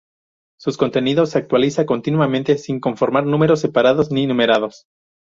Sus 0.59 0.77
contenidos 0.77 1.29
se 1.29 1.37
actualiza 1.37 1.85
continuamente, 1.85 2.57
sin 2.57 2.79
conformar 2.79 3.23
números 3.27 3.59
separados 3.59 4.11
ni 4.11 4.25
numerados. 4.25 4.87